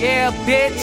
[0.00, 0.80] Yeah, bitch.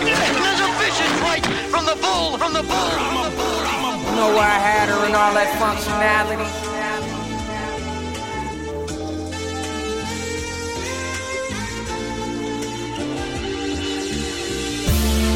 [0.00, 3.60] There's a vision right from the bull, from the bull, from the bull.
[4.08, 6.48] You know where I had her and all that functionality.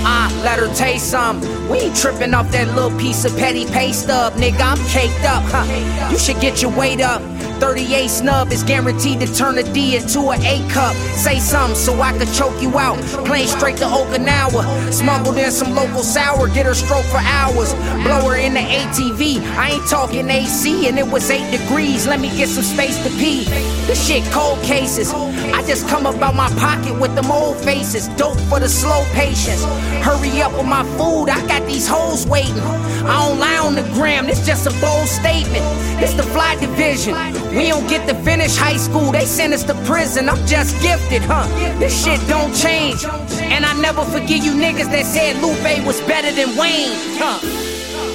[0.08, 1.42] Ah, let her taste some.
[1.68, 4.62] We ain't tripping off that little piece of petty pay stub, nigga.
[4.62, 6.10] I'm caked up, huh?
[6.10, 7.20] You should get your weight up.
[7.60, 10.94] 38 snub is guaranteed to turn a D into an A cup.
[11.16, 12.98] Say something so I could choke you out.
[13.26, 14.92] Plane straight to Okinawa.
[14.92, 17.74] Smuggled in some local sour, get her stroke for hours.
[18.04, 19.40] Blow her in the ATV.
[19.56, 22.06] I ain't talking AC, and it was 8 degrees.
[22.06, 23.44] Let me get some space to pee.
[23.86, 25.12] This shit cold cases.
[25.12, 28.08] I just come about my pocket with them old faces.
[28.16, 29.64] Dope for the slow patients.
[30.04, 32.60] Hurry up with my food, I got these hoes waiting.
[32.60, 35.64] I don't lie on the gram, this just a bold statement.
[36.00, 37.14] This the fly division.
[37.56, 40.28] We don't get to finish high school, they send us to prison.
[40.28, 41.46] I'm just gifted, huh?
[41.78, 43.02] This shit don't change.
[43.40, 47.38] And I never forget you niggas that said Lupe was better than Wayne, huh?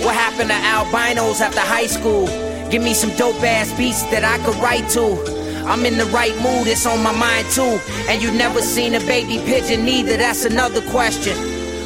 [0.05, 2.27] What happened to albinos after high school?
[2.69, 5.17] Give me some dope ass beats that I could write to.
[5.65, 7.79] I'm in the right mood, it's on my mind too.
[8.09, 11.35] And you never seen a baby pigeon neither, that's another question.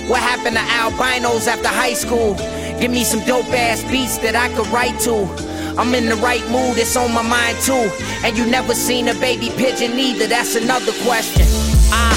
[0.09, 2.36] What happened to albinos after high school?
[2.81, 5.55] Give me some dope ass beats that I could write to.
[5.78, 7.92] I'm in the right mood, it's on my mind too.
[8.23, 11.45] And you never seen a baby pigeon either, that's another question.
[11.92, 12.16] Ah.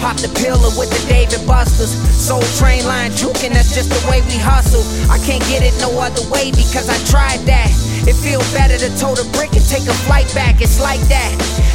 [0.00, 1.96] Pop the pillar with the David Busters.
[2.12, 4.84] Soul train line juking, that's just the way we hustle.
[5.08, 7.72] I can't get it no other way because I tried that.
[8.04, 11.32] It feel better to tote a brick and take a flight back, it's like that.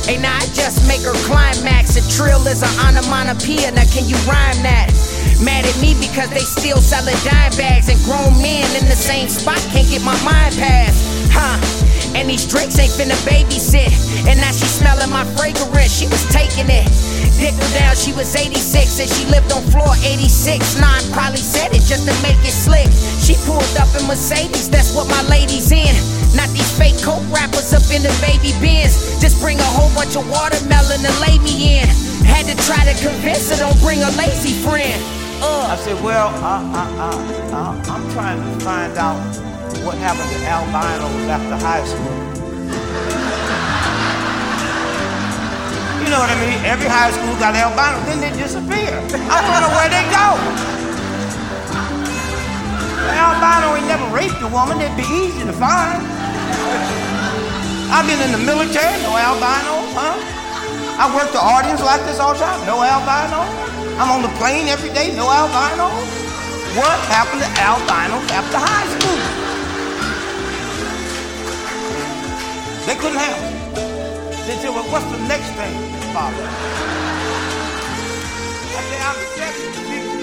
[0.07, 1.97] And I just make her climax.
[1.97, 4.93] A trill is an onomatopoeia, now can you rhyme that?
[5.41, 9.27] Mad at me because they still selling dime bags and grown men in the same
[9.27, 11.57] spot can't get my mind past, huh?
[12.15, 13.89] And these drinks ain't finna babysit.
[14.27, 16.85] And now she smelling my fragrance, she was taking it.
[17.39, 20.77] Dick her down, she was 86 and she lived on floor 86.
[20.77, 22.91] Nah, I probably said it just to make it slick.
[23.23, 25.95] She pulled up in Mercedes, that's what my lady's in.
[26.35, 29.19] Not these fake coke rappers up in the baby bins.
[29.19, 31.87] Just bring a whole bunch of watermelon and lay me in.
[32.27, 34.99] Had to try to convince her, don't bring a lazy friend.
[35.41, 35.73] Uh.
[35.73, 37.11] I said, well, I, I, I,
[37.49, 39.17] I, I'm trying to find out
[39.81, 42.13] what happened to albinos after high school.
[46.05, 46.61] You know what I mean?
[46.61, 48.93] Every high school got albinos, then they disappear.
[49.25, 50.27] I don't know where they go.
[53.09, 56.05] An albino ain't never raped a woman, it'd be easy to find.
[57.89, 60.13] I've been in the military, no albino, huh?
[61.01, 63.41] I work the audience like this all the time, no albino.
[63.97, 65.89] I'm on the plane every day, no albino.
[66.77, 69.30] What happened to albinos after high school?
[73.01, 73.41] Couldn't handle.
[74.45, 75.73] They said, well, what's the next thing,
[76.13, 76.45] Father?
[78.77, 80.20] I said, I'm 70,